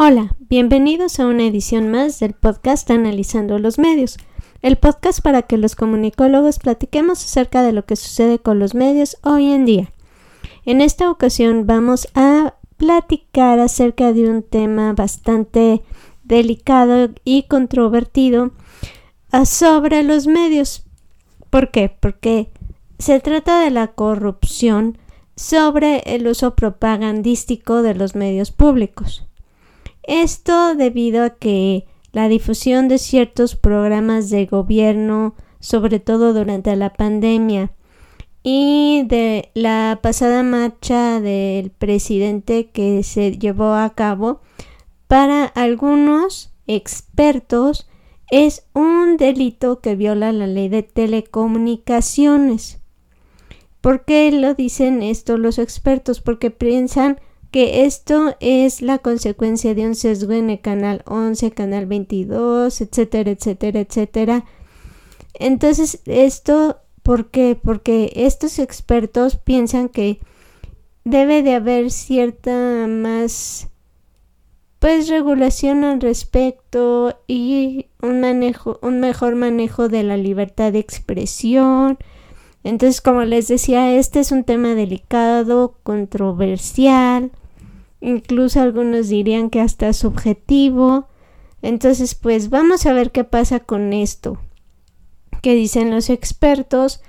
[0.00, 4.16] Hola, bienvenidos a una edición más del podcast Analizando los Medios,
[4.62, 9.16] el podcast para que los comunicólogos platiquemos acerca de lo que sucede con los medios
[9.24, 9.92] hoy en día.
[10.64, 15.82] En esta ocasión vamos a platicar acerca de un tema bastante
[16.22, 18.52] delicado y controvertido
[19.32, 20.84] ah, sobre los medios.
[21.50, 21.88] ¿Por qué?
[21.88, 22.52] Porque
[23.00, 24.96] se trata de la corrupción
[25.34, 29.27] sobre el uso propagandístico de los medios públicos.
[30.08, 36.94] Esto debido a que la difusión de ciertos programas de gobierno, sobre todo durante la
[36.94, 37.72] pandemia,
[38.42, 44.40] y de la pasada marcha del presidente que se llevó a cabo,
[45.08, 47.86] para algunos expertos
[48.30, 52.80] es un delito que viola la ley de telecomunicaciones.
[53.82, 56.22] ¿Por qué lo dicen esto los expertos?
[56.22, 57.20] Porque piensan
[57.50, 63.30] que esto es la consecuencia de un sesgo en el canal 11, canal 22, etcétera,
[63.30, 64.44] etcétera, etcétera.
[65.34, 67.58] Entonces, esto, ¿por qué?
[67.60, 70.18] Porque estos expertos piensan que
[71.04, 73.68] debe de haber cierta más
[74.78, 81.98] pues regulación al respecto y un manejo un mejor manejo de la libertad de expresión
[82.62, 87.32] entonces como les decía este es un tema delicado controversial
[88.00, 91.08] incluso algunos dirían que hasta subjetivo.
[91.62, 94.38] Entonces, pues vamos a ver qué pasa con esto,
[95.42, 97.00] qué dicen los expertos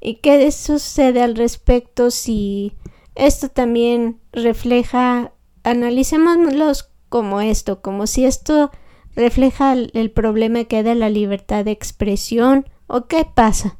[0.00, 2.74] y qué sucede al respecto si
[3.16, 5.32] esto también refleja,
[5.64, 8.70] analicémoslos como esto, como si esto
[9.16, 13.78] refleja el, problema que da la libertad de expresión o qué pasa.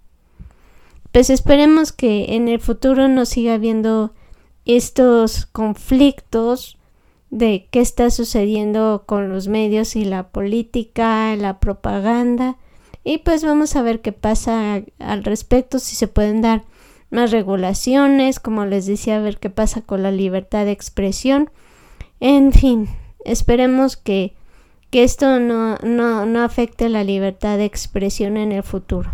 [1.13, 4.15] Pues esperemos que en el futuro no siga habiendo
[4.67, 6.77] estos conflictos
[7.31, 12.57] de qué está sucediendo con los medios y la política, la propaganda.
[13.05, 16.65] Y pues vamos a ver qué pasa al respecto, si se pueden dar
[17.11, 21.51] más regulaciones, como les decía, a ver qué pasa con la libertad de expresión.
[22.19, 22.89] En fin,
[23.25, 24.35] esperemos que,
[24.91, 29.13] que esto no, no, no afecte la libertad de expresión en el futuro.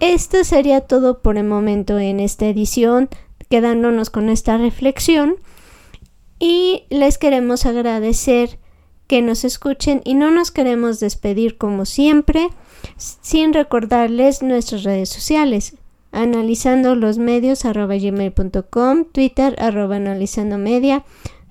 [0.00, 3.08] Esto sería todo por el momento en esta edición
[3.48, 5.36] quedándonos con esta reflexión.
[6.38, 8.58] Y les queremos agradecer
[9.06, 12.48] que nos escuchen y no nos queremos despedir como siempre
[12.96, 15.76] sin recordarles nuestras redes sociales.
[16.12, 21.04] Analizando los medios arroba gmail.com twitter arroba analizando media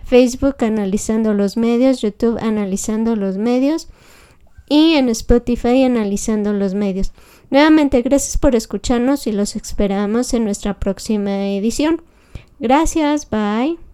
[0.06, 3.90] facebook analizando los medios youtube analizando los medios
[4.70, 7.12] y en spotify analizando los medios
[7.50, 12.02] Nuevamente, gracias por escucharnos y los esperamos en nuestra próxima edición.
[12.59, 13.78] Gracias, bye.